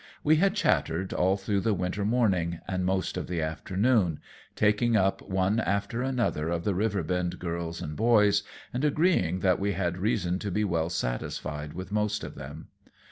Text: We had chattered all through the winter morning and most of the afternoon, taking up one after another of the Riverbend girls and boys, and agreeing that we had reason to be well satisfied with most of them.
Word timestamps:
We 0.23 0.37
had 0.37 0.55
chattered 0.55 1.13
all 1.13 1.37
through 1.37 1.59
the 1.59 1.75
winter 1.75 2.03
morning 2.03 2.59
and 2.67 2.83
most 2.87 3.17
of 3.17 3.27
the 3.27 3.39
afternoon, 3.39 4.19
taking 4.55 4.97
up 4.97 5.21
one 5.21 5.59
after 5.59 6.01
another 6.01 6.49
of 6.49 6.63
the 6.63 6.73
Riverbend 6.73 7.37
girls 7.37 7.83
and 7.83 7.95
boys, 7.95 8.41
and 8.73 8.83
agreeing 8.83 9.41
that 9.41 9.59
we 9.59 9.73
had 9.73 9.99
reason 9.99 10.39
to 10.39 10.49
be 10.49 10.63
well 10.63 10.89
satisfied 10.89 11.73
with 11.73 11.91
most 11.91 12.23
of 12.23 12.33
them. 12.33 12.69